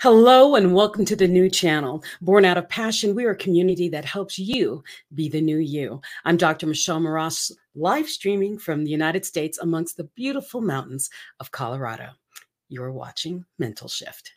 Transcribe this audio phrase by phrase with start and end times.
[0.00, 2.04] Hello and welcome to the new channel.
[2.20, 6.02] Born out of passion, we are a community that helps you be the new you.
[6.26, 6.66] I'm Dr.
[6.66, 11.08] Michelle Mras, live streaming from the United States amongst the beautiful mountains
[11.40, 12.10] of Colorado.
[12.68, 14.32] You're watching Mental Shift.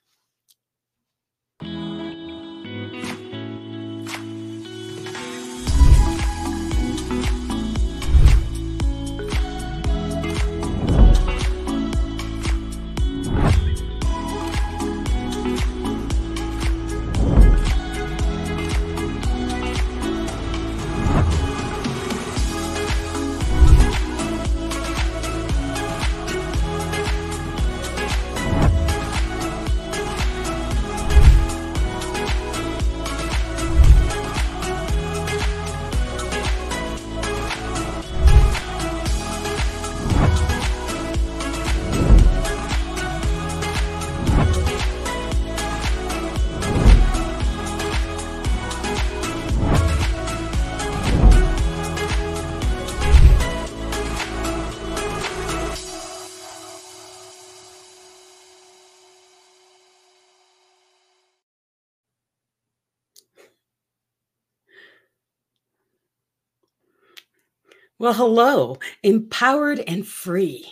[68.02, 70.66] Well, hello, empowered and free.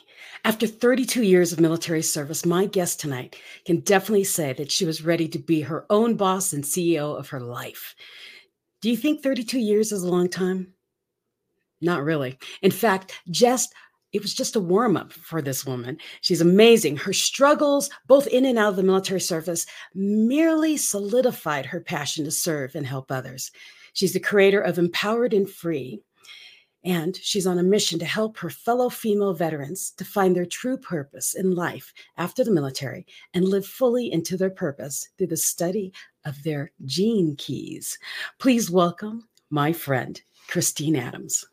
[0.46, 3.36] After 32 years of military service, my guest tonight
[3.66, 7.28] can definitely say that she was ready to be her own boss and CEO of
[7.28, 7.96] her life.
[8.80, 10.72] Do you think 32 years is a long time?
[11.82, 12.38] Not really.
[12.62, 13.74] In fact, just
[14.14, 15.98] it was just a warm up for this woman.
[16.22, 16.96] She's amazing.
[16.96, 22.32] Her struggles, both in and out of the military service, merely solidified her passion to
[22.32, 23.52] serve and help others.
[23.92, 26.04] She's the creator of Empowered and Free,
[26.84, 30.78] and she's on a mission to help her fellow female veterans to find their true
[30.78, 35.92] purpose in life after the military and live fully into their purpose through the study
[36.26, 37.98] of their gene keys.
[38.40, 41.46] Please welcome my friend, Christine Adams.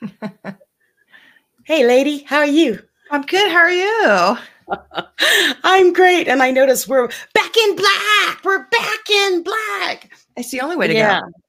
[1.64, 2.82] hey, lady, how are you?
[3.10, 3.50] I'm good.
[3.50, 4.38] How are you?
[5.64, 6.28] I'm great.
[6.28, 8.44] And I notice we're back in black.
[8.44, 10.10] We're back in black.
[10.36, 11.20] It's the only way to yeah.
[11.20, 11.41] go.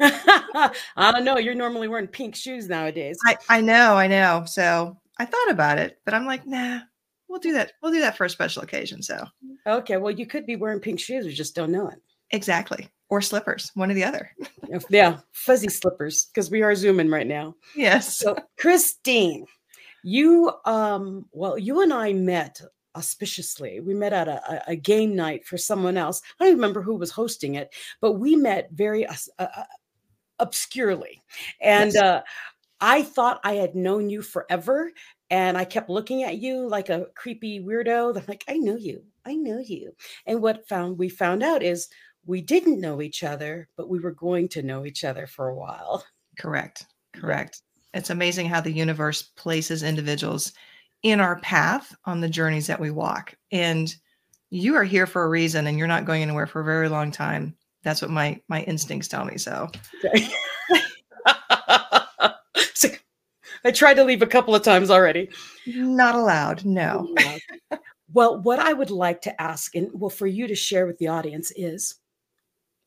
[0.00, 1.38] I don't know.
[1.38, 3.18] You're normally wearing pink shoes nowadays.
[3.24, 4.44] I, I know, I know.
[4.46, 6.80] So I thought about it, but I'm like, nah,
[7.28, 7.72] we'll do that.
[7.82, 9.02] We'll do that for a special occasion.
[9.02, 9.24] So
[9.66, 9.96] okay.
[9.96, 12.00] Well, you could be wearing pink shoes, we just don't know it.
[12.30, 12.88] Exactly.
[13.08, 14.30] Or slippers, one or the other.
[14.90, 17.54] yeah, fuzzy slippers, because we are zooming right now.
[17.76, 18.18] Yes.
[18.18, 19.46] So Christine,
[20.02, 22.60] you um, well, you and I met
[22.96, 23.80] auspiciously.
[23.80, 26.22] We met at a, a, game night for someone else.
[26.40, 29.64] I don't remember who was hosting it, but we met very uh, uh,
[30.38, 31.22] obscurely.
[31.60, 32.02] And yes.
[32.02, 32.22] uh,
[32.80, 34.92] I thought I had known you forever.
[35.30, 38.16] And I kept looking at you like a creepy weirdo.
[38.16, 39.02] I'm like, I know you.
[39.24, 39.92] I know you.
[40.26, 41.88] And what found we found out is
[42.26, 45.54] we didn't know each other, but we were going to know each other for a
[45.54, 46.04] while.
[46.38, 46.86] Correct.
[47.12, 47.62] Correct.
[47.94, 50.52] It's amazing how the universe places individuals
[51.02, 53.34] in our path on the journeys that we walk.
[53.52, 53.94] And
[54.50, 57.10] you are here for a reason and you're not going anywhere for a very long
[57.10, 57.56] time.
[57.86, 59.38] That's what my my instincts tell me.
[59.38, 59.70] So,
[60.04, 60.28] okay.
[62.74, 62.88] so
[63.64, 65.30] I tried to leave a couple of times already.
[65.68, 66.64] Not allowed.
[66.64, 67.14] No.
[68.12, 71.06] well, what I would like to ask, and well, for you to share with the
[71.06, 71.94] audience is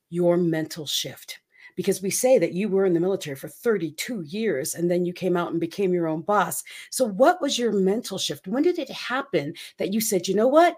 [0.09, 1.39] your mental shift.
[1.77, 5.13] Because we say that you were in the military for 32 years and then you
[5.13, 6.61] came out and became your own boss.
[6.91, 8.49] So, what was your mental shift?
[8.49, 10.75] When did it happen that you said, you know what?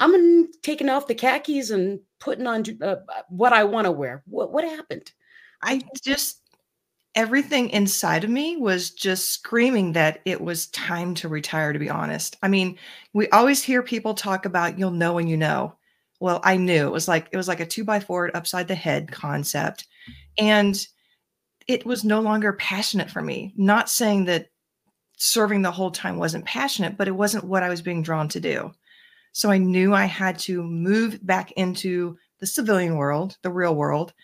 [0.00, 2.96] I'm taking off the khakis and putting on uh,
[3.28, 4.22] what I want to wear.
[4.26, 5.12] What what happened?
[5.62, 6.40] I just
[7.14, 11.88] everything inside of me was just screaming that it was time to retire to be
[11.88, 12.36] honest.
[12.42, 12.78] I mean,
[13.14, 15.74] we always hear people talk about you'll know when you know.
[16.20, 16.86] Well, I knew.
[16.86, 19.86] It was like it was like a 2 by 4 upside the head concept.
[20.38, 20.86] And
[21.66, 23.52] it was no longer passionate for me.
[23.56, 24.48] Not saying that
[25.16, 28.40] serving the whole time wasn't passionate, but it wasn't what I was being drawn to
[28.40, 28.72] do.
[29.36, 34.14] So I knew I had to move back into the civilian world, the real world,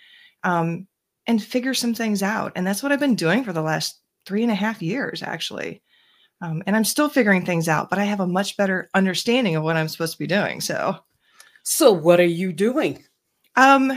[0.42, 0.88] um,
[1.26, 2.52] and figure some things out.
[2.56, 5.82] And that's what I've been doing for the last three and a half years, actually.
[6.40, 9.62] Um, and I'm still figuring things out, but I have a much better understanding of
[9.62, 10.62] what I'm supposed to be doing.
[10.62, 10.96] So,
[11.62, 13.04] So, what are you doing?
[13.54, 13.92] Um,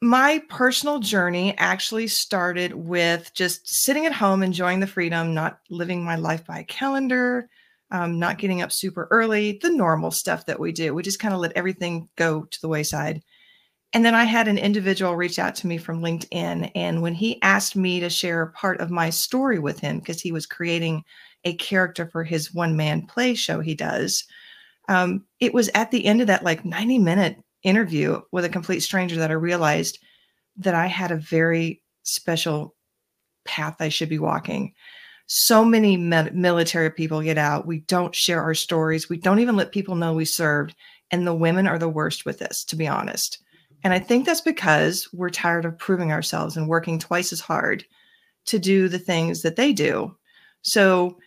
[0.00, 6.02] my personal journey actually started with just sitting at home, enjoying the freedom, not living
[6.02, 7.50] my life by a calendar,
[7.90, 10.94] um, not getting up super early, the normal stuff that we do.
[10.94, 13.22] We just kind of let everything go to the wayside.
[13.92, 16.72] And then I had an individual reach out to me from LinkedIn.
[16.74, 20.32] And when he asked me to share part of my story with him, because he
[20.32, 21.04] was creating
[21.44, 24.24] a character for his one man play show he does,
[24.88, 28.80] um, it was at the end of that like 90 minute interview with a complete
[28.80, 29.98] stranger that I realized
[30.56, 32.74] that I had a very special
[33.44, 34.74] path I should be walking.
[35.26, 37.66] So many military people get out.
[37.66, 39.08] We don't share our stories.
[39.08, 40.74] We don't even let people know we served.
[41.10, 43.42] And the women are the worst with this, to be honest.
[43.82, 47.84] And I think that's because we're tired of proving ourselves and working twice as hard
[48.46, 50.16] to do the things that they do.
[50.62, 51.18] So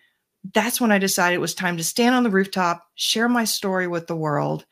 [0.53, 3.87] that's when I decided it was time to stand on the rooftop, share my story
[3.87, 4.65] with the world,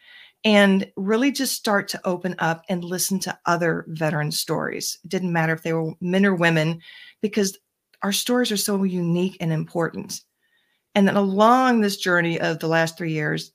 [0.44, 4.98] and really just start to open up and listen to other veteran stories.
[5.04, 6.82] It didn't matter if they were men or women,
[7.22, 7.58] because
[8.06, 10.22] our stories are so unique and important.
[10.94, 13.52] And then along this journey of the last three years,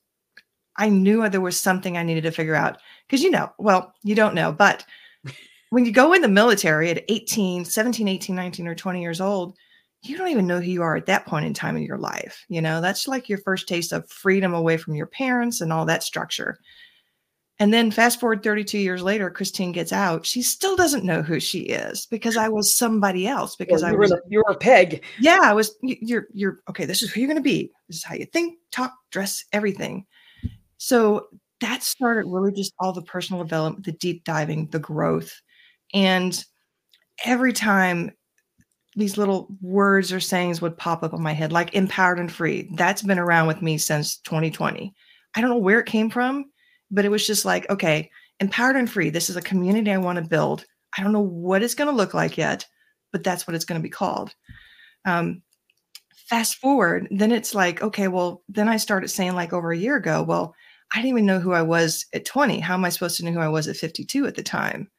[0.76, 2.78] I knew there was something I needed to figure out.
[3.06, 4.84] Because you know, well, you don't know, but
[5.70, 9.56] when you go in the military at 18, 17, 18, 19, or 20 years old,
[10.02, 12.44] you don't even know who you are at that point in time in your life.
[12.48, 15.86] You know, that's like your first taste of freedom away from your parents and all
[15.86, 16.58] that structure.
[17.60, 20.24] And then fast forward 32 years later, Christine gets out.
[20.24, 23.54] She still doesn't know who she is because I was somebody else.
[23.54, 25.04] Because well, I was you were a peg.
[25.20, 25.76] Yeah, I was.
[25.82, 26.86] You're you're okay.
[26.86, 27.70] This is who you're going to be.
[27.86, 30.06] This is how you think, talk, dress, everything.
[30.78, 31.26] So
[31.60, 35.38] that started really just all the personal development, the deep diving, the growth,
[35.92, 36.42] and
[37.26, 38.10] every time
[38.96, 42.70] these little words or sayings would pop up on my head, like empowered and free.
[42.72, 44.94] That's been around with me since 2020.
[45.34, 46.46] I don't know where it came from,
[46.90, 48.10] but it was just like, okay,
[48.40, 49.10] empowered and free.
[49.10, 50.64] This is a community I want to build.
[50.96, 52.66] I don't know what it's going to look like yet,
[53.12, 54.34] but that's what it's going to be called.
[55.04, 55.42] Um,
[56.14, 59.96] fast forward, then it's like, okay, well, then I started saying, like, over a year
[59.96, 60.54] ago, well,
[60.92, 62.60] I didn't even know who I was at 20.
[62.60, 64.90] How am I supposed to know who I was at 52 at the time?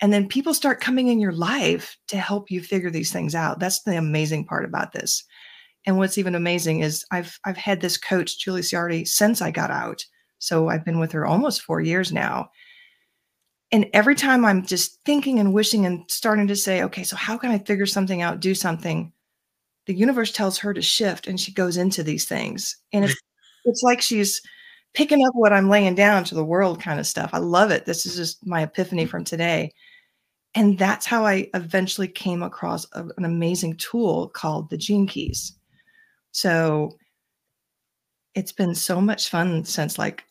[0.00, 3.58] And then people start coming in your life to help you figure these things out.
[3.58, 5.24] That's the amazing part about this.
[5.86, 9.70] And what's even amazing is I've I've had this coach, Julie Ciardi, since I got
[9.70, 10.04] out.
[10.38, 12.50] So I've been with her almost four years now.
[13.70, 17.36] And every time I'm just thinking and wishing and starting to say, okay, so how
[17.36, 19.12] can I figure something out, do something?
[19.86, 22.76] The universe tells her to shift and she goes into these things.
[22.92, 23.16] And it's
[23.64, 24.40] it's like she's
[24.94, 27.30] picking up what I'm laying down to the world kind of stuff.
[27.32, 27.84] I love it.
[27.84, 29.08] This is just my epiphany mm.
[29.08, 29.72] from today.
[30.54, 35.52] And that's how I eventually came across a, an amazing tool called the Gene Keys.
[36.32, 36.96] So
[38.34, 40.24] it's been so much fun since like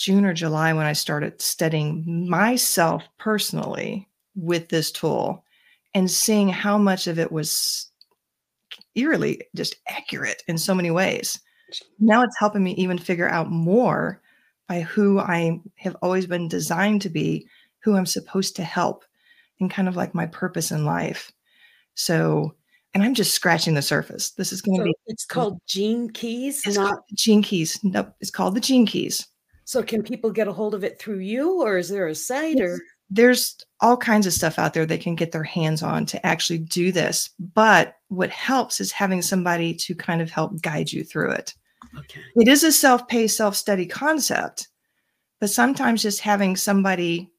[0.00, 5.44] June or July when I started studying myself personally with this tool
[5.94, 7.90] and seeing how much of it was
[8.94, 11.38] eerily just accurate in so many ways.
[11.98, 14.22] Now it's helping me even figure out more
[14.68, 17.46] by who I have always been designed to be,
[17.82, 19.04] who I'm supposed to help
[19.60, 21.30] and kind of like my purpose in life.
[21.94, 22.54] So,
[22.94, 24.30] and I'm just scratching the surface.
[24.30, 24.94] This is going to so be.
[25.08, 27.78] It's called Gene Keys, it's not Gene Keys.
[27.82, 29.26] Nope, it's called the Gene Keys.
[29.70, 32.60] So, can people get a hold of it through you, or is there a site?
[32.60, 36.26] Or there's all kinds of stuff out there they can get their hands on to
[36.26, 37.30] actually do this.
[37.54, 41.54] But what helps is having somebody to kind of help guide you through it.
[41.96, 42.20] Okay.
[42.34, 44.66] It is a self-paced, self-study concept,
[45.38, 47.30] but sometimes just having somebody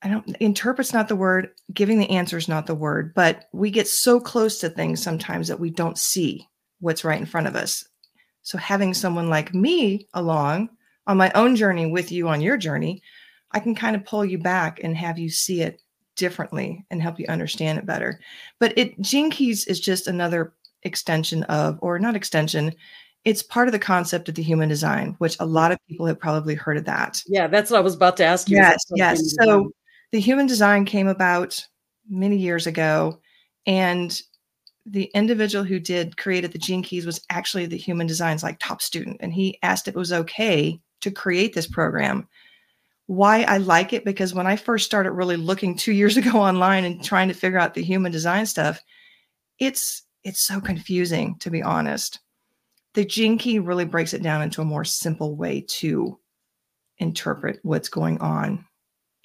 [0.00, 3.70] I don't interpret's not the word, giving the answer is not the word, but we
[3.70, 6.48] get so close to things sometimes that we don't see
[6.80, 7.84] what's right in front of us.
[8.42, 10.70] So having someone like me along
[11.06, 13.02] on my own journey with you on your journey,
[13.52, 15.82] I can kind of pull you back and have you see it
[16.16, 18.20] differently and help you understand it better.
[18.58, 22.72] But it Gene Keys is just another extension of, or not extension,
[23.24, 26.18] it's part of the concept of the human design, which a lot of people have
[26.18, 27.22] probably heard of that.
[27.26, 28.56] Yeah, that's what I was about to ask you.
[28.56, 29.34] Yes, yes.
[29.40, 29.72] So
[30.10, 31.64] the human design came about
[32.08, 33.20] many years ago
[33.66, 34.20] and
[34.84, 38.82] the individual who did created the gene keys was actually the human design's like top
[38.82, 39.18] student.
[39.20, 42.28] And he asked if it was okay to create this program.
[43.06, 46.84] Why i like it because when i first started really looking two years ago online
[46.84, 48.80] and trying to figure out the human design stuff
[49.58, 52.20] it's it's so confusing to be honest.
[52.94, 56.18] The gene key really breaks it down into a more simple way to
[56.98, 58.64] interpret what's going on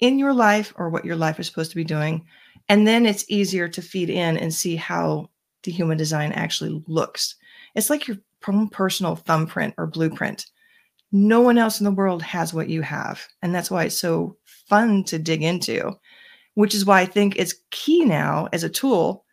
[0.00, 2.24] in your life or what your life is supposed to be doing.
[2.68, 5.30] And then it's easier to feed in and see how
[5.62, 7.34] the human design actually looks.
[7.74, 10.46] It's like your own personal thumbprint or blueprint.
[11.10, 13.26] No one else in the world has what you have.
[13.42, 15.92] And that's why it's so fun to dig into,
[16.54, 19.24] which is why I think it's key now as a tool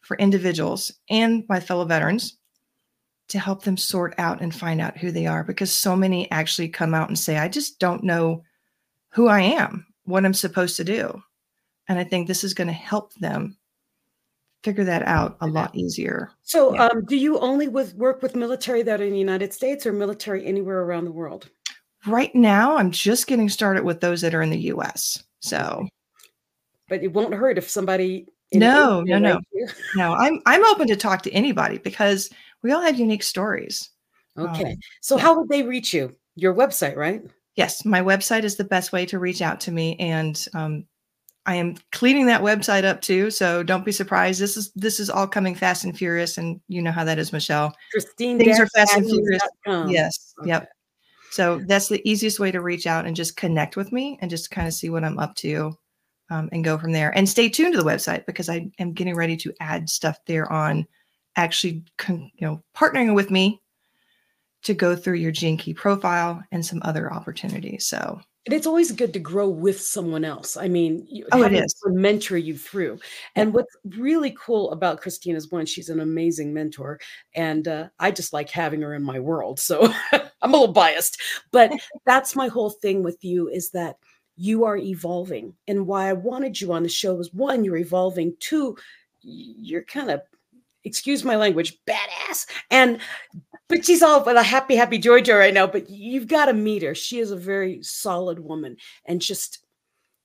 [0.00, 2.38] for individuals and my fellow veterans
[3.28, 6.68] to help them sort out and find out who they are because so many actually
[6.68, 8.42] come out and say, I just don't know
[9.10, 11.22] who I am, what I'm supposed to do.
[11.88, 13.57] And I think this is going to help them
[14.62, 16.30] figure that out a lot easier.
[16.42, 16.86] So, yeah.
[16.86, 19.92] um, do you only with work with military that are in the United States or
[19.92, 21.48] military anywhere around the world?
[22.06, 25.22] Right now, I'm just getting started with those that are in the U.S.
[25.40, 25.86] So,
[26.88, 28.26] but it won't hurt if somebody.
[28.52, 29.40] No, no, no,
[29.96, 30.14] no.
[30.14, 32.30] I'm I'm open to talk to anybody because
[32.62, 33.90] we all have unique stories.
[34.38, 35.22] Okay, um, so yeah.
[35.22, 36.14] how would they reach you?
[36.36, 37.22] Your website, right?
[37.56, 40.84] Yes, my website is the best way to reach out to me, and um,
[41.48, 43.30] I am cleaning that website up too.
[43.30, 44.38] So don't be surprised.
[44.38, 47.32] This is this is all coming fast and furious, and you know how that is,
[47.32, 47.74] Michelle.
[47.90, 49.40] Christine, things are fast and furious.
[49.90, 50.50] Yes, okay.
[50.50, 50.68] yep.
[51.30, 54.50] So that's the easiest way to reach out and just connect with me and just
[54.50, 55.72] kind of see what I'm up to,
[56.28, 57.16] um, and go from there.
[57.16, 60.52] And stay tuned to the website because I am getting ready to add stuff there
[60.52, 60.86] on
[61.36, 63.62] actually, con- you know, partnering with me
[64.64, 67.86] to go through your gene key profile and some other opportunities.
[67.86, 70.56] So and it's always good to grow with someone else.
[70.56, 71.74] I mean, oh, it is.
[71.84, 72.98] mentor you through.
[73.36, 76.98] And what's really cool about Christine is one, she's an amazing mentor,
[77.34, 79.60] and uh, I just like having her in my world.
[79.60, 81.20] So I'm a little biased,
[81.52, 81.72] but
[82.06, 83.96] that's my whole thing with you is that
[84.36, 85.52] you are evolving.
[85.66, 88.34] And why I wanted you on the show was one, you're evolving.
[88.40, 88.78] Two,
[89.20, 90.22] you're kind of
[90.84, 92.46] excuse my language, badass.
[92.70, 92.98] And
[93.68, 95.66] but she's all with a happy, happy joy right now.
[95.66, 96.94] But you've got to meet her.
[96.94, 99.58] She is a very solid woman and just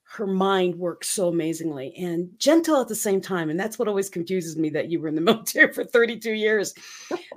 [0.03, 3.49] her mind works so amazingly and gentle at the same time.
[3.49, 6.73] And that's what always confuses me that you were in the military for 32 years.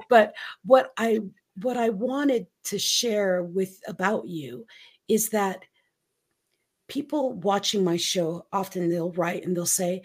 [0.09, 0.35] but
[0.65, 1.21] what I
[1.63, 4.67] what I wanted to share with about you
[5.09, 5.63] is that
[6.87, 10.03] people watching my show often they'll write and they'll say,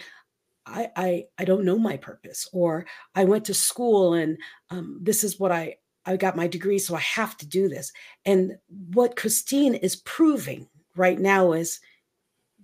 [0.65, 4.37] I, I I don't know my purpose, or I went to school and
[4.69, 7.91] um, this is what I I got my degree, so I have to do this.
[8.25, 8.57] And
[8.93, 11.79] what Christine is proving right now is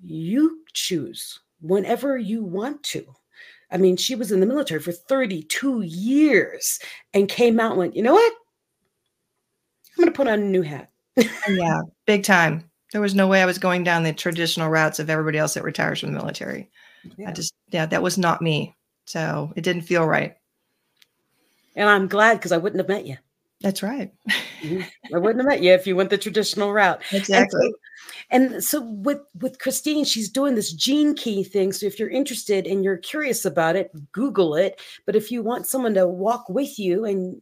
[0.03, 3.06] you choose whenever you want to.
[3.72, 6.79] I mean, she was in the military for 32 years
[7.13, 8.34] and came out and went, you know what?
[9.98, 10.89] I'm going to put on a new hat.
[11.50, 12.70] yeah, big time.
[12.94, 15.63] There was no way I was going down the traditional routes of everybody else that
[15.63, 16.70] retires from the military.
[17.17, 17.29] Yeah.
[17.29, 18.75] I just, yeah, that was not me.
[19.06, 20.36] So it didn't feel right.
[21.75, 23.17] And I'm glad because I wouldn't have met you.
[23.62, 24.12] That's right.
[24.62, 24.82] mm-hmm.
[25.16, 27.02] I wouldn't have met you if you went the traditional route.
[27.12, 27.74] Exactly.
[28.30, 31.74] And so, and so, with with Christine, she's doing this gene key thing.
[31.74, 34.80] So if you're interested and you're curious about it, Google it.
[35.06, 37.42] But if you want someone to walk with you and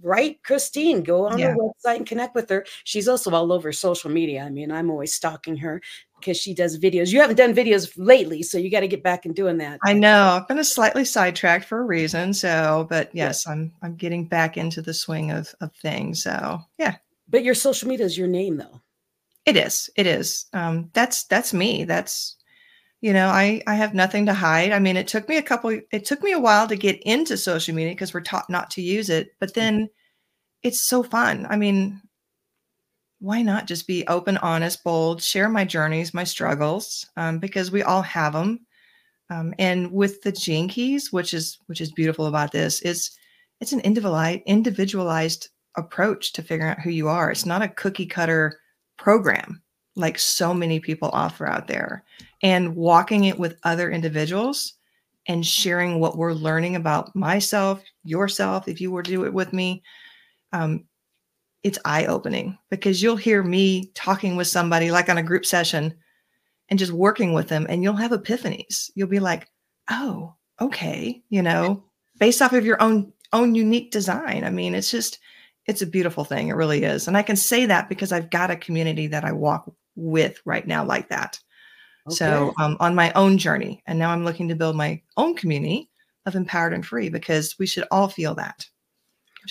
[0.00, 1.48] write Christine, go on yeah.
[1.48, 2.64] her website and connect with her.
[2.84, 4.42] She's also all over social media.
[4.42, 5.82] I mean, I'm always stalking her
[6.22, 7.12] because she does videos.
[7.12, 9.80] You haven't done videos lately, so you got to get back and doing that.
[9.84, 10.38] I know.
[10.40, 12.32] I've been a slightly sidetracked for a reason.
[12.32, 13.52] So, but yes, yeah.
[13.52, 16.22] I'm I'm getting back into the swing of of things.
[16.22, 16.96] So yeah.
[17.28, 18.80] But your social media is your name though.
[19.44, 19.90] It is.
[19.96, 20.46] It is.
[20.52, 21.84] Um, that's that's me.
[21.84, 22.36] That's
[23.00, 24.70] you know, I I have nothing to hide.
[24.70, 27.36] I mean, it took me a couple it took me a while to get into
[27.36, 29.90] social media because we're taught not to use it, but then
[30.62, 31.46] it's so fun.
[31.50, 32.00] I mean,
[33.22, 37.84] why not just be open, honest, bold, share my journeys, my struggles, um, because we
[37.84, 38.66] all have them.
[39.30, 43.16] Um, and with the keys, which is which is beautiful about this, is
[43.60, 47.30] it's an individualized individualized approach to figuring out who you are.
[47.30, 48.58] It's not a cookie cutter
[48.98, 49.62] program
[49.94, 52.04] like so many people offer out there.
[52.42, 54.74] And walking it with other individuals
[55.28, 59.52] and sharing what we're learning about myself, yourself, if you were to do it with
[59.52, 59.82] me,
[60.52, 60.84] um,
[61.62, 65.94] it's eye opening because you'll hear me talking with somebody like on a group session
[66.68, 68.90] and just working with them and you'll have epiphanies.
[68.94, 69.48] You'll be like,
[69.90, 71.84] "Oh, okay, you know,
[72.18, 75.18] based off of your own own unique design." I mean, it's just
[75.66, 76.48] it's a beautiful thing.
[76.48, 77.06] It really is.
[77.06, 80.66] And I can say that because I've got a community that I walk with right
[80.66, 81.38] now like that.
[82.08, 82.16] Okay.
[82.16, 85.88] So, um, on my own journey, and now I'm looking to build my own community
[86.26, 88.66] of empowered and free because we should all feel that.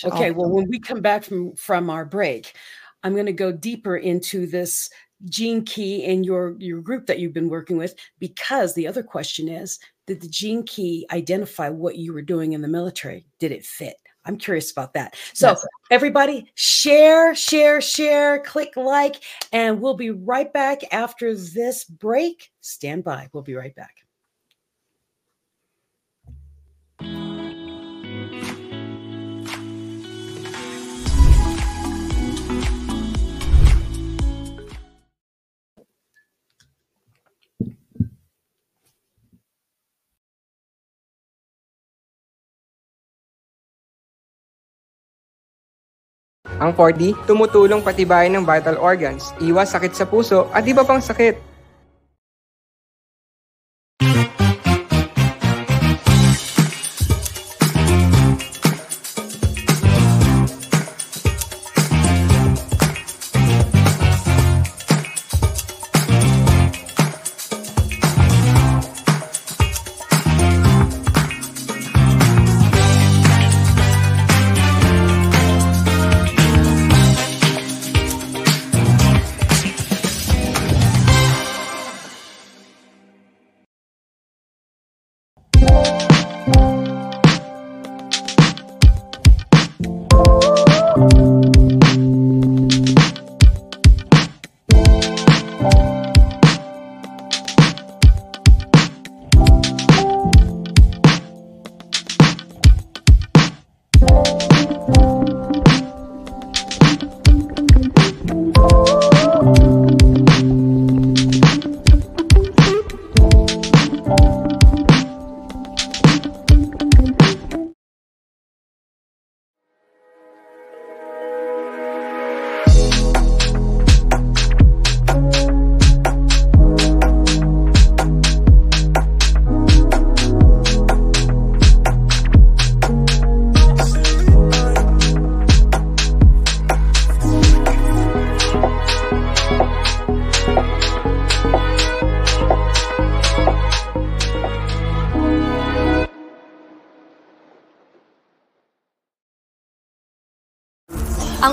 [0.04, 2.54] Okay, well, when we come back from from our break,
[3.02, 4.90] I'm going to go deeper into this
[5.26, 9.48] gene key in your your group that you've been working with because the other question
[9.48, 13.26] is did the gene key identify what you were doing in the military?
[13.38, 13.96] Did it fit?
[14.24, 15.16] I'm curious about that.
[15.32, 15.66] So yes.
[15.90, 19.22] everybody share share share click like
[19.52, 22.52] and we'll be right back after this break.
[22.60, 23.28] Stand by.
[23.32, 24.01] We'll be right back
[46.62, 51.51] Ang 4D, tumutulong patibayin ng vital organs, iwas sakit sa puso at iba pang sakit.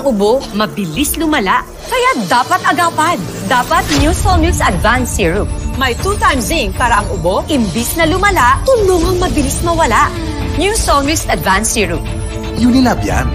[0.00, 1.60] Ang ubo, mabilis lumala.
[1.84, 3.20] Kaya dapat agapan.
[3.52, 5.44] Dapat New Solmux Advanced Syrup.
[5.76, 10.08] May 2 times zinc para ang ubo, imbis na lumala, tulungang mabilis mawala.
[10.56, 12.00] New Solmux Advanced Syrup.
[12.56, 13.28] Unilab yan.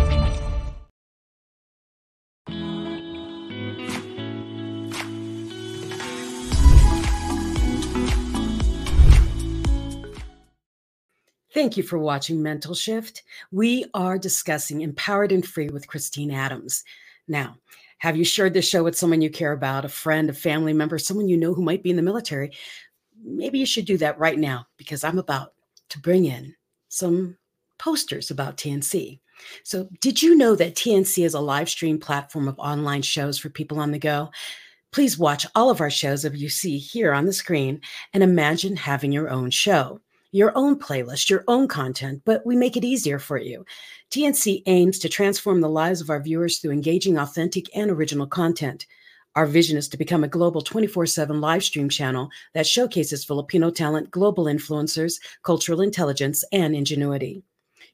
[11.65, 13.23] Thank you for watching Mental Shift.
[13.51, 16.83] We are discussing Empowered and Free with Christine Adams.
[17.27, 17.57] Now,
[17.97, 20.99] have you shared this show with someone you care about, a friend, a family member,
[20.99, 22.51] someone you know who might be in the military?
[23.23, 25.53] Maybe you should do that right now because I'm about
[25.89, 26.53] to bring in
[26.89, 27.35] some
[27.79, 29.19] posters about TNC.
[29.63, 33.49] So, did you know that TNC is a live stream platform of online shows for
[33.49, 34.29] people on the go?
[34.91, 37.81] Please watch all of our shows that you see here on the screen
[38.13, 39.99] and imagine having your own show
[40.35, 43.65] your own playlist, your own content, but we make it easier for you.
[44.11, 48.85] TNC aims to transform the lives of our viewers through engaging, authentic, and original content.
[49.37, 53.71] Our vision is to become a global 24 7 live stream channel that showcases Filipino
[53.71, 57.41] talent, global influencers, cultural intelligence, and ingenuity.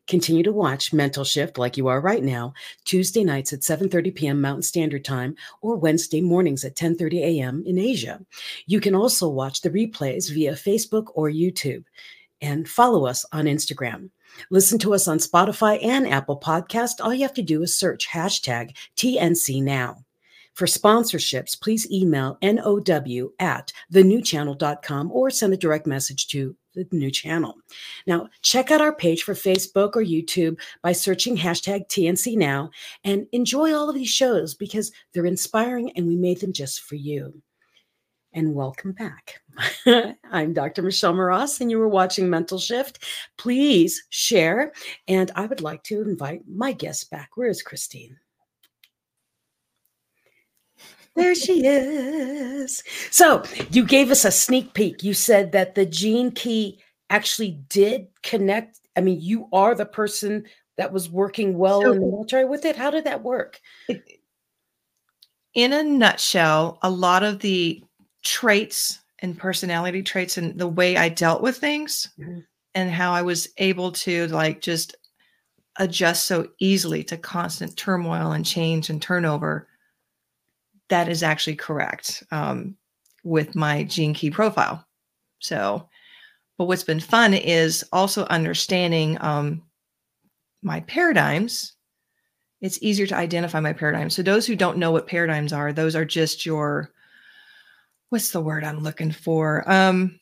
[0.08, 2.54] Continue to watch Mental Shift like you are right now,
[2.86, 4.42] Tuesday nights at 7:30 p.m.
[4.42, 7.64] Mountain Standard Time or Wednesday mornings at 10:30 a.m.
[7.68, 8.20] in Asia.
[8.66, 11.84] You can also watch the replays via Facebook or YouTube
[12.42, 14.10] and follow us on Instagram.
[14.50, 16.94] Listen to us on Spotify and Apple Podcast.
[17.00, 20.04] All you have to do is search hashtag TNC Now.
[20.54, 27.12] For sponsorships, please email now at thenewchannel.com or send a direct message to the new
[27.12, 27.56] channel.
[28.06, 32.70] Now, check out our page for Facebook or YouTube by searching hashtag TNC Now
[33.04, 36.96] and enjoy all of these shows because they're inspiring and we made them just for
[36.96, 37.42] you
[38.34, 39.42] and welcome back.
[40.32, 40.82] I'm Dr.
[40.82, 43.04] Michelle Mras, and you were watching Mental Shift.
[43.38, 44.72] Please share,
[45.08, 47.32] and I would like to invite my guest back.
[47.36, 48.18] Where is Christine?
[51.16, 52.82] There she is.
[53.10, 55.04] So, you gave us a sneak peek.
[55.04, 58.80] You said that the gene key actually did connect.
[58.96, 60.46] I mean, you are the person
[60.78, 62.78] that was working well So- in the military with it.
[62.78, 63.60] How did that work?
[65.54, 67.84] in a nutshell, a lot of the
[68.24, 72.46] traits and personality traits and the way I dealt with things Mhm.
[72.76, 74.96] and how I was able to like just
[75.78, 79.68] adjust so easily to constant turmoil and change and turnover.
[80.90, 82.76] That is actually correct um,
[83.24, 84.86] with my gene key profile.
[85.40, 85.88] So,
[86.58, 89.64] but what's been fun is also understanding um,
[90.62, 91.74] my paradigms
[92.62, 94.14] it's easier to identify my paradigms.
[94.14, 96.92] So those who don't know what paradigms are, those are just your
[98.12, 99.70] what's the word I'm looking for?
[99.72, 100.20] Um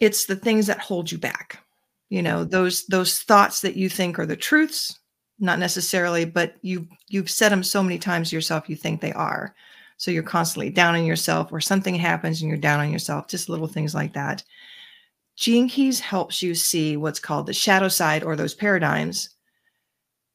[0.00, 1.64] it's the things that hold you back.
[2.10, 4.98] You know, those those thoughts that you think are the truths,
[5.38, 9.54] not necessarily, but you you've said them so many times yourself you think they are.
[9.98, 13.48] So you're constantly down on yourself or something happens and you're down on yourself, just
[13.50, 14.44] little things like that.
[15.36, 19.30] Gene Keys helps you see what's called the shadow side or those paradigms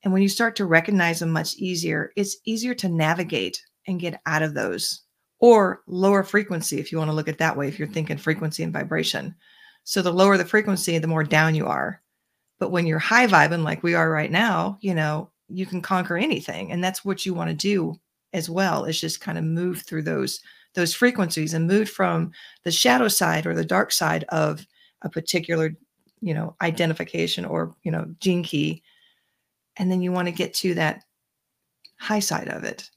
[0.03, 4.21] And when you start to recognize them much easier, it's easier to navigate and get
[4.25, 5.02] out of those
[5.43, 8.63] or lower frequency, if you want to look at that way, if you're thinking frequency
[8.63, 9.35] and vibration.
[9.83, 12.01] So the lower the frequency, the more down you are.
[12.59, 16.15] But when you're high vibing like we are right now, you know, you can conquer
[16.15, 16.71] anything.
[16.71, 17.99] And that's what you want to do
[18.31, 20.39] as well, is just kind of move through those
[20.75, 22.31] those frequencies and move from
[22.63, 24.65] the shadow side or the dark side of
[25.01, 25.75] a particular,
[26.21, 28.81] you know, identification or, you know, gene key.
[29.75, 31.03] And then you want to get to that
[31.99, 32.89] high side of it.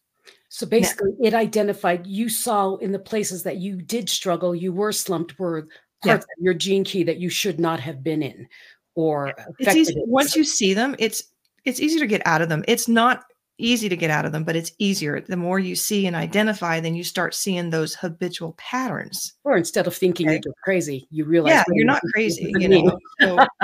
[0.56, 4.72] So basically, now, it identified you saw in the places that you did struggle, you
[4.72, 5.68] were slumped, were
[6.02, 6.14] parts yeah.
[6.14, 8.48] of your gene key that you should not have been in,
[8.94, 11.24] or it's easy, once you see them, it's
[11.66, 12.64] it's easy to get out of them.
[12.66, 13.24] It's not
[13.58, 15.20] easy to get out of them, but it's easier.
[15.20, 19.34] The more you see and identify, then you start seeing those habitual patterns.
[19.44, 20.40] Or instead of thinking okay.
[20.42, 22.50] you're crazy, you realize yeah, you're not crazy.
[22.56, 23.46] You know, so,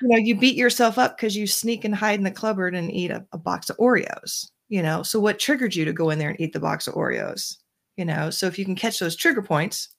[0.00, 2.90] you know, you beat yourself up because you sneak and hide in the cupboard and
[2.90, 4.48] eat a, a box of Oreos.
[4.72, 6.94] You know, so what triggered you to go in there and eat the box of
[6.94, 7.58] Oreos?
[7.98, 9.90] You know, so if you can catch those trigger points,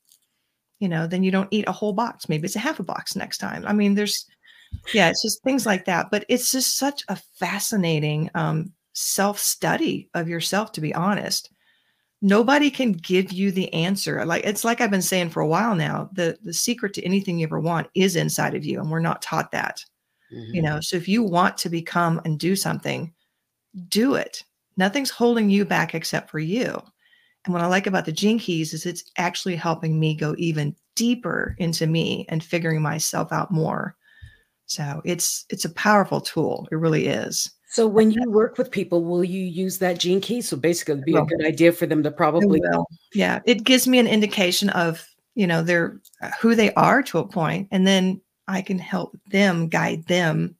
[0.79, 2.27] you know, then you don't eat a whole box.
[2.27, 3.67] Maybe it's a half a box next time.
[3.67, 4.25] I mean, there's
[4.91, 6.09] yeah, it's just things like that.
[6.09, 11.51] But it's just such a fascinating um, self study of yourself, to be honest.
[12.23, 14.25] Nobody can give you the answer.
[14.25, 17.37] Like it's like I've been saying for a while now, the the secret to anything
[17.37, 19.85] you ever want is inside of you, and we're not taught that.
[20.33, 20.55] Mm-hmm.
[20.55, 23.13] You know, so if you want to become and do something,
[23.87, 24.43] do it.
[24.77, 26.81] Nothing's holding you back except for you.
[27.45, 30.75] And what I like about the gene keys is it's actually helping me go even
[30.95, 33.95] deeper into me and figuring myself out more.
[34.65, 36.67] So it's it's a powerful tool.
[36.71, 37.51] It really is.
[37.69, 40.41] So when you work with people, will you use that gene key?
[40.41, 42.61] So basically, it'd be a good idea for them to probably.
[43.13, 45.05] Yeah, it gives me an indication of
[45.35, 49.17] you know their uh, who they are to a point, and then I can help
[49.31, 50.55] them guide them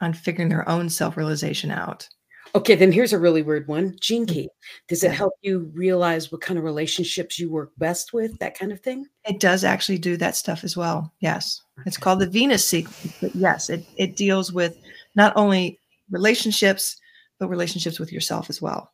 [0.00, 2.08] on figuring their own self realization out.
[2.54, 3.96] Okay, then here's a really weird one.
[4.00, 4.34] Gene mm-hmm.
[4.34, 4.48] key.
[4.88, 8.38] Does it help you realize what kind of relationships you work best with?
[8.38, 9.06] That kind of thing.
[9.24, 11.12] It does actually do that stuff as well.
[11.20, 13.14] Yes, it's called the Venus sequence.
[13.20, 14.76] But yes, it it deals with
[15.14, 15.78] not only
[16.10, 16.96] relationships,
[17.38, 18.92] but relationships with yourself as well.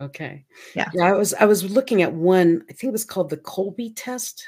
[0.00, 0.44] Okay.
[0.74, 0.90] Yeah.
[0.92, 1.04] Yeah.
[1.04, 4.46] I was I was looking at one, I think it was called the Kolbe test,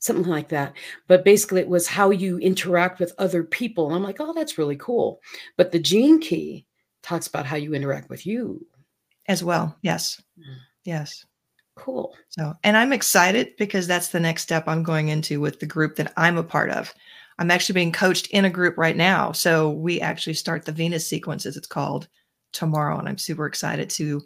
[0.00, 0.74] something like that.
[1.08, 3.86] But basically it was how you interact with other people.
[3.86, 5.20] And I'm like, oh, that's really cool.
[5.56, 6.66] But the gene key
[7.06, 8.66] talks about how you interact with you.
[9.28, 9.76] As well.
[9.82, 10.22] Yes.
[10.38, 10.56] Mm.
[10.84, 11.24] Yes.
[11.76, 12.14] Cool.
[12.28, 15.96] So and I'm excited because that's the next step I'm going into with the group
[15.96, 16.92] that I'm a part of.
[17.38, 19.32] I'm actually being coached in a group right now.
[19.32, 22.08] So we actually start the Venus sequence, as it's called,
[22.52, 22.98] tomorrow.
[22.98, 24.22] And I'm super excited to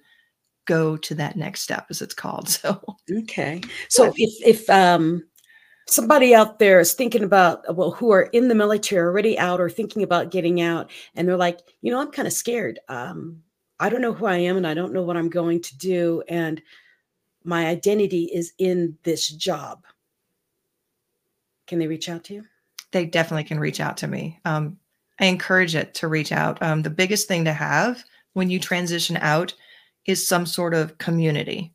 [0.66, 2.48] go to that next step, as it's called.
[2.62, 3.60] So, okay.
[3.88, 5.24] So if, if, um,
[5.92, 9.68] somebody out there is thinking about well who are in the military already out or
[9.68, 13.42] thinking about getting out and they're like you know i'm kind of scared um,
[13.78, 16.22] i don't know who i am and i don't know what i'm going to do
[16.28, 16.62] and
[17.42, 19.84] my identity is in this job
[21.66, 22.44] can they reach out to you
[22.92, 24.38] they definitely can reach out to me.
[24.44, 24.78] Um,
[25.20, 26.60] I encourage it to reach out.
[26.62, 29.54] Um, the biggest thing to have when you transition out
[30.06, 31.74] is some sort of community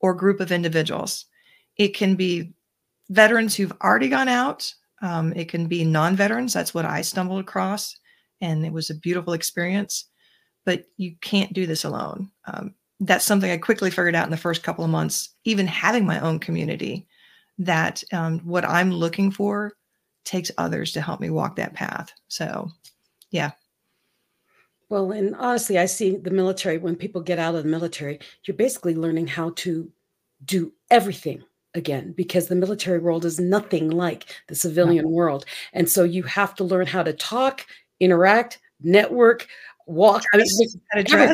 [0.00, 1.26] or group of individuals.
[1.76, 2.52] It can be
[3.10, 4.72] veterans who've already gone out.
[5.02, 6.52] Um, it can be non-veterans.
[6.52, 7.96] That's what I stumbled across,
[8.40, 10.06] and it was a beautiful experience.
[10.64, 12.30] But you can't do this alone.
[12.46, 15.34] Um, that's something I quickly figured out in the first couple of months.
[15.44, 17.06] Even having my own community,
[17.58, 19.72] that um, what I'm looking for
[20.24, 22.12] takes others to help me walk that path.
[22.28, 22.70] So,
[23.30, 23.52] yeah.
[24.88, 28.56] Well, and honestly, I see the military when people get out of the military, you're
[28.56, 29.90] basically learning how to
[30.44, 31.42] do everything
[31.76, 35.44] again because the military world is nothing like the civilian world.
[35.72, 37.66] And so you have to learn how to talk,
[38.00, 39.46] interact, network,
[39.86, 40.24] walk.
[40.32, 40.46] I mean,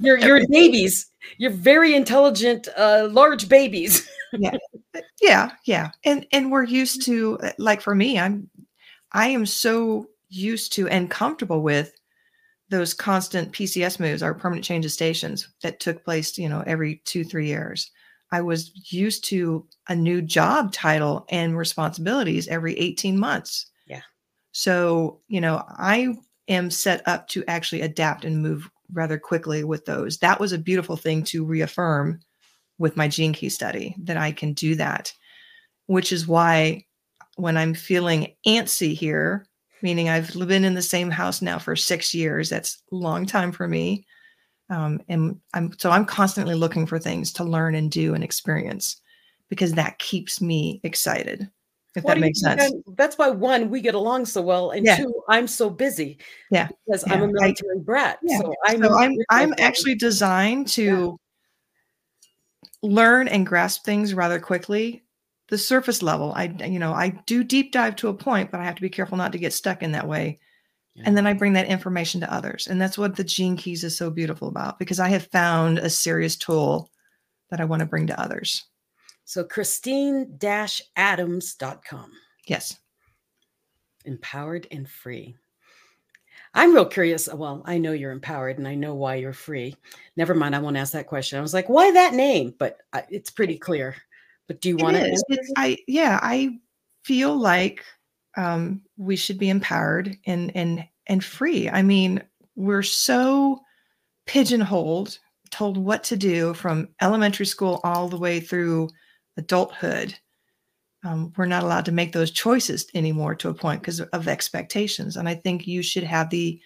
[0.00, 1.06] you're, you're babies.
[1.38, 4.08] You're very intelligent, uh, large babies.
[4.38, 4.56] yeah
[5.20, 8.48] yeah yeah and and we're used to uh, like for me i'm
[9.12, 11.92] i am so used to and comfortable with
[12.68, 16.96] those constant pcs moves our permanent change of stations that took place you know every
[17.04, 17.90] two three years
[18.34, 24.02] i was used to a new job title and responsibilities every 18 months yeah
[24.52, 26.14] so you know i
[26.48, 30.58] am set up to actually adapt and move rather quickly with those that was a
[30.58, 32.20] beautiful thing to reaffirm
[32.78, 35.12] with my gene key study that I can do that,
[35.86, 36.84] which is why
[37.36, 39.46] when I'm feeling antsy here,
[39.82, 43.52] meaning I've been in the same house now for six years, that's a long time
[43.52, 44.06] for me.
[44.70, 49.00] Um, and I'm so I'm constantly looking for things to learn and do and experience
[49.50, 51.48] because that keeps me excited.
[51.96, 52.60] if Why that you makes sense.
[52.60, 54.96] I'm- That's why one, we get along so well, and Yeah.
[54.96, 56.18] two, I'm so busy.
[56.50, 56.68] Yeah.
[56.86, 57.30] because I'm a Yeah.
[57.40, 58.18] I- military brat.
[58.22, 58.38] Yeah.
[58.40, 61.18] So I so I'm I'm actually designed to
[62.82, 65.04] learn and grasp things rather quickly.
[65.48, 68.64] The surface level, I you know, I do deep dive to a point, but I
[68.64, 70.40] have to be careful not to get stuck in that way.
[70.94, 71.04] Yeah.
[71.06, 72.68] And then I bring that information to others.
[72.68, 75.90] And that's what the Gene Keys is so beautiful about because I have found a
[75.90, 76.92] serious tool
[77.50, 78.62] that I want to bring to others.
[79.24, 82.12] So Christine-Adams.com.
[82.46, 82.76] Yes.
[84.04, 85.34] Empowered and free.
[86.56, 87.28] I'm real curious.
[87.32, 89.74] Well, I know you're empowered and I know why you're free.
[90.16, 90.54] Never mind.
[90.54, 91.36] I won't ask that question.
[91.38, 92.54] I was like, why that name?
[92.58, 93.96] But I, it's pretty clear.
[94.46, 95.24] But do you want It to?
[95.30, 96.60] It's, I yeah, I
[97.02, 97.84] feel like
[98.36, 101.68] um, we should be empowered and and and free.
[101.68, 102.22] I mean,
[102.56, 103.60] we're so
[104.26, 105.18] pigeonholed,
[105.50, 108.88] told what to do from elementary school all the way through
[109.36, 110.14] adulthood.
[111.04, 115.16] Um, we're not allowed to make those choices anymore to a point because of expectations.
[115.16, 116.58] And I think you should have the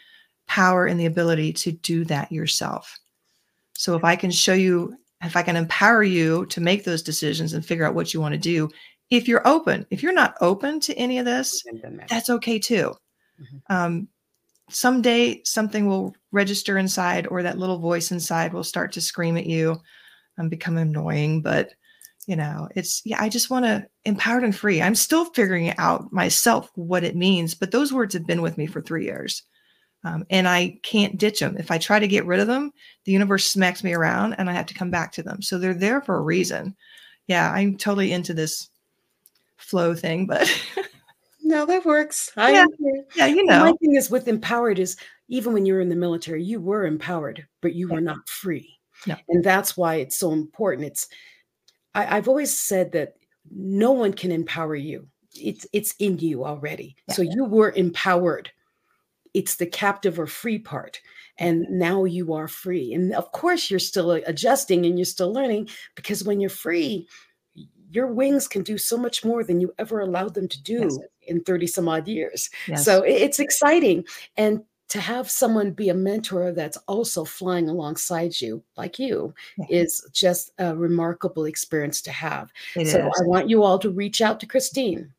[0.46, 2.96] power and the ability to do that yourself.
[3.74, 7.52] So if I can show you if I can empower you to make those decisions
[7.52, 8.70] and figure out what you want to do,
[9.10, 11.62] if you're open, if you're not open to any of this,
[12.08, 12.94] that's okay too.
[13.40, 13.62] Mhm.
[13.70, 14.08] Um,
[14.70, 19.46] someday something will register inside, or that little voice inside will start to scream at
[19.46, 19.80] you
[20.36, 21.42] and become annoying.
[21.42, 21.72] But
[22.26, 24.82] you know, it's yeah, I just want to empowered and free.
[24.82, 28.66] I'm still figuring out myself what it means, but those words have been with me
[28.66, 29.42] for three years.
[30.04, 31.56] Um, and I can't ditch them.
[31.58, 32.70] If I try to get rid of them,
[33.04, 35.42] the universe smacks me around and I have to come back to them.
[35.42, 36.76] So they're there for a reason.
[37.26, 38.68] Yeah, I'm totally into this
[39.58, 40.48] flow thing, but
[41.42, 42.30] No, that works.
[42.36, 42.66] I Yeah.
[43.14, 43.64] yeah, you know.
[43.64, 44.96] My thing is with empowered is
[45.28, 48.78] even when you were in the military, you were empowered, but you were not free.
[49.06, 49.16] No.
[49.28, 50.88] And that's why it's so important.
[50.88, 51.08] It's
[51.94, 53.14] I, I've always said that
[53.50, 55.08] no one can empower you.
[55.34, 56.96] It's it's in you already.
[57.10, 58.50] So you were empowered.
[59.32, 61.00] It's the captive or free part.
[61.38, 62.92] And now you are free.
[62.92, 67.06] And of course, you're still adjusting and you're still learning because when you're free,
[67.90, 70.98] your wings can do so much more than you ever allowed them to do Yes.
[71.22, 72.51] in 30 some odd years.
[72.66, 72.85] Yes.
[72.85, 74.05] So it's exciting.
[74.37, 79.66] And to have someone be a mentor that's also flying alongside you, like you, Yeah.
[79.83, 82.51] is just a remarkable experience to have.
[82.74, 83.20] it so is.
[83.20, 85.12] I want you all to reach out to Christine.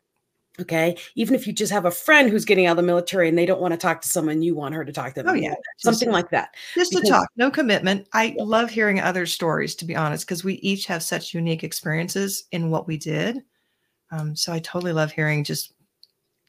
[0.61, 0.97] Okay.
[1.15, 3.45] Even if you just have a friend who's getting out of the military and they
[3.45, 5.29] don't want to talk to someone, you want her to talk to them.
[5.31, 5.53] Oh, yeah.
[5.77, 6.55] Something Just- like that.
[6.75, 8.07] just to talk, no commitment.
[8.13, 12.45] I love hearing other stories, to be honest, because we each have such unique experiences
[12.51, 13.41] in what we did.
[14.11, 15.73] Um, so I totally love hearing just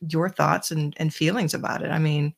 [0.09, 1.91] your thoughts and, and feelings about it.
[1.91, 2.35] I mean,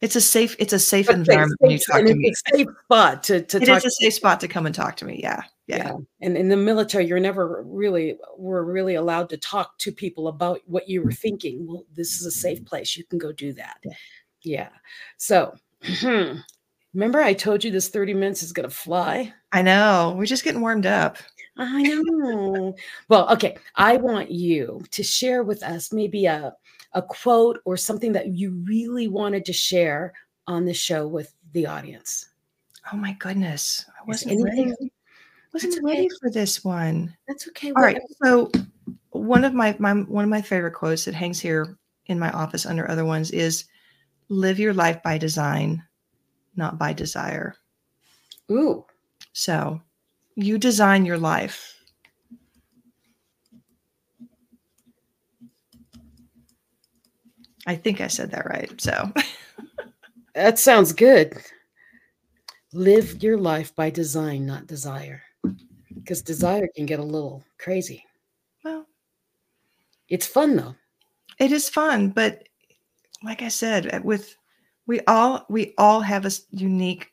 [0.00, 2.56] it's a safe, it's a safe But environment safe- when you talk to it's a
[2.56, 5.04] safe spot to, to It talk is a safe spot to come and talk to
[5.04, 5.20] me.
[5.22, 5.42] Yeah.
[5.66, 5.76] Yeah.
[5.76, 5.96] yeah.
[6.20, 10.60] And in the military, you're never really were really allowed to talk to people about
[10.66, 11.14] what you were mm-hmm.
[11.14, 11.66] thinking.
[11.66, 12.96] Well, this is a safe place.
[12.96, 13.78] You can go do that.
[13.84, 13.92] Yeah.
[14.42, 14.68] Yeah.
[15.18, 16.34] So hmm,
[16.94, 19.32] remember I told you this 30 minutes is gonna fly?
[19.52, 20.14] I know.
[20.16, 21.18] We're just getting warmed up.
[21.56, 22.74] I know.
[23.08, 23.56] well, okay.
[23.76, 26.54] I want you to share with us maybe a
[26.94, 30.12] a quote or something that you really wanted to share
[30.46, 32.28] on the show with the audience.
[32.92, 33.86] Oh my goodness.
[33.88, 34.74] I wasn't ready.
[35.52, 37.14] Wasn't That's ready for this one.
[37.28, 37.72] That's okay.
[37.76, 38.00] All right.
[38.22, 38.50] So
[39.10, 42.66] one of my, my one of my favorite quotes that hangs here in my office
[42.66, 43.64] under other ones is
[44.28, 45.82] live your life by design,
[46.56, 47.54] not by desire.
[48.50, 48.84] Ooh.
[49.32, 49.80] So
[50.34, 51.74] you design your life.
[57.66, 58.80] I think I said that right.
[58.80, 59.12] So
[60.34, 61.36] That sounds good.
[62.72, 65.22] Live your life by design, not desire.
[66.02, 68.04] Because desire can get a little crazy.
[68.64, 68.86] well,
[70.08, 70.74] It's fun though.
[71.38, 72.48] it is fun, but
[73.24, 74.36] like I said, uh, with
[74.86, 77.08] we all we all have a unique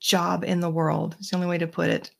[0.00, 1.16] job in the world.
[1.18, 2.10] It's the only way to put it.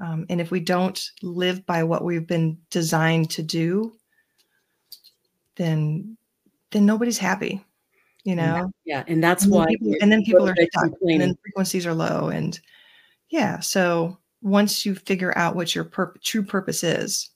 [0.00, 3.92] Um, and if we don't live by what we've been designed to do,
[5.56, 6.16] then
[6.70, 7.64] then nobody's happy.
[8.24, 9.04] You know, Yeah.
[9.06, 9.66] And that's and why.
[9.68, 12.58] people, and then people are stuck, and then frequencies are low, and
[13.30, 13.60] yeah.
[13.60, 17.30] So once you figure out what your pur- true purpose is,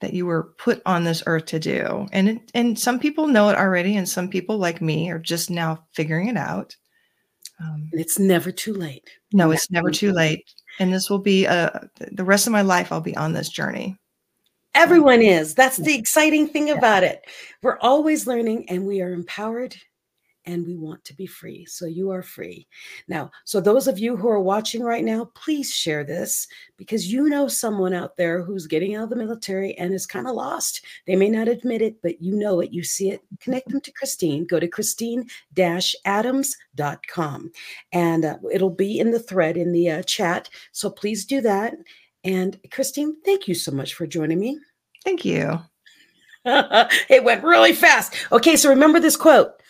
[0.00, 3.48] that you were put on this earth to do, and it, and some people know
[3.48, 6.76] it already, and some people like me are just now figuring it out.
[7.60, 9.08] Um, it's never too late.
[9.32, 10.44] no, it's never too late,
[10.78, 11.70] and this will be uh
[12.12, 12.92] the rest of my life.
[12.92, 13.98] I'll be on this journey.
[14.74, 15.54] Everyone is.
[15.54, 17.24] That's the exciting thing about it.
[17.62, 19.74] We're always learning and we are empowered
[20.46, 21.66] and we want to be free.
[21.66, 22.66] So you are free.
[23.08, 27.28] Now, so those of you who are watching right now, please share this because you
[27.28, 30.84] know someone out there who's getting out of the military and is kind of lost.
[31.06, 33.22] They may not admit it, but you know it, you see it.
[33.40, 34.46] Connect them to Christine.
[34.46, 37.52] Go to christine-adams.com
[37.92, 40.48] and uh, it'll be in the thread in the uh, chat.
[40.72, 41.74] So please do that.
[42.24, 44.60] And Christine, thank you so much for joining me.
[45.04, 45.58] Thank you.
[46.44, 48.14] it went really fast.
[48.30, 49.60] Okay, so remember this quote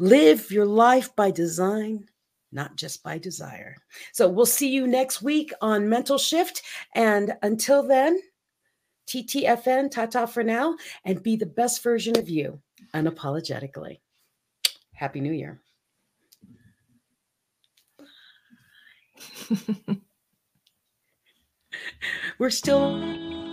[0.00, 2.08] Live your life by design,
[2.52, 3.76] not just by desire.
[4.14, 6.62] So we'll see you next week on Mental Shift.
[6.94, 8.18] And until then,
[9.06, 12.62] TTFN, ta for now, and be the best version of you
[12.94, 13.98] unapologetically.
[14.94, 15.60] Happy New Year.
[22.38, 23.49] We're still.